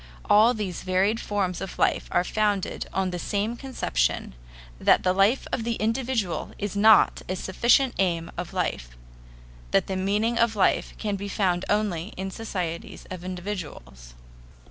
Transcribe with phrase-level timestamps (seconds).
[0.31, 4.33] All these varied forms of life are founded on the same conception,
[4.79, 8.97] that the life of the individual is not a sufficient aim of life
[9.69, 14.15] that the meaning of life can be found only in societies of individuals.